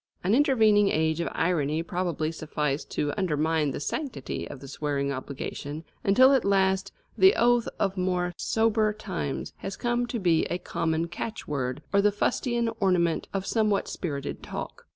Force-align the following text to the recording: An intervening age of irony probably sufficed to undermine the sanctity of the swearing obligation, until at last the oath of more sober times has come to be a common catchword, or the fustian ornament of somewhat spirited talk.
An 0.23 0.33
intervening 0.33 0.89
age 0.89 1.19
of 1.19 1.27
irony 1.31 1.83
probably 1.83 2.31
sufficed 2.31 2.89
to 2.89 3.13
undermine 3.19 3.69
the 3.69 3.79
sanctity 3.79 4.49
of 4.49 4.59
the 4.59 4.67
swearing 4.67 5.11
obligation, 5.11 5.83
until 6.03 6.33
at 6.33 6.43
last 6.43 6.91
the 7.15 7.35
oath 7.35 7.67
of 7.77 7.97
more 7.97 8.33
sober 8.35 8.93
times 8.93 9.53
has 9.57 9.77
come 9.77 10.07
to 10.07 10.17
be 10.17 10.45
a 10.45 10.57
common 10.57 11.07
catchword, 11.07 11.83
or 11.93 12.01
the 12.01 12.11
fustian 12.11 12.67
ornament 12.79 13.27
of 13.31 13.45
somewhat 13.45 13.87
spirited 13.87 14.41
talk. 14.41 14.87